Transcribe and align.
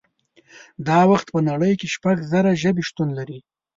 دا 0.87 0.99
وخت 1.11 1.27
په 1.33 1.39
نړۍ 1.49 1.73
کې 1.79 1.87
شپږ 1.95 2.15
زره 2.31 2.51
ژبې 2.61 2.83
شتون 2.89 3.09
لري 3.17 3.39